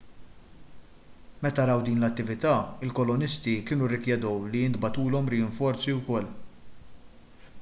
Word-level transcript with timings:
meta 1.43 1.63
raw 1.65 1.79
din 1.89 1.97
l-attività 2.01 2.55
il-kolonisti 2.87 3.53
kienu 3.67 3.89
rrikjedew 3.91 4.37
li 4.53 4.59
jintbagħtulhom 4.63 5.31
rinforzi 5.35 5.97
wkoll 6.01 6.27